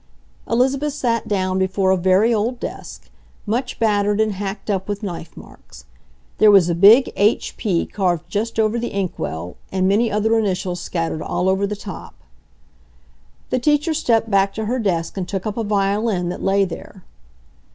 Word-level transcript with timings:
Elizabeth 0.49 0.93
sat 0.93 1.27
down 1.27 1.59
before 1.59 1.91
a 1.91 1.95
very 1.95 2.33
old 2.33 2.59
desk, 2.59 3.11
much 3.45 3.77
battered 3.77 4.19
and 4.19 4.31
hacked 4.31 4.67
up 4.67 4.89
with 4.89 5.03
knife 5.03 5.37
marks. 5.37 5.85
There 6.39 6.49
was 6.49 6.69
a 6.69 6.73
big 6.73 7.13
H. 7.15 7.55
P. 7.55 7.85
carved 7.85 8.27
just 8.27 8.59
over 8.59 8.79
the 8.79 8.95
inkwell, 8.97 9.57
and 9.71 9.87
many 9.87 10.11
other 10.11 10.39
initials 10.39 10.79
scattered 10.81 11.21
all 11.21 11.47
over 11.47 11.67
the 11.67 11.75
top. 11.75 12.15
The 13.51 13.59
teacher 13.59 13.93
stepped 13.93 14.31
back 14.31 14.55
to 14.55 14.65
her 14.65 14.79
desk 14.79 15.17
and 15.17 15.27
took 15.27 15.45
up 15.45 15.55
a 15.55 15.63
violin 15.63 16.29
that 16.29 16.41
lay 16.41 16.65
there. 16.65 17.03